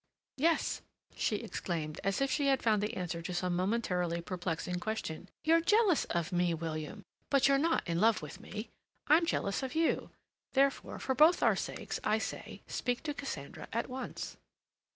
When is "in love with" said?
7.87-8.39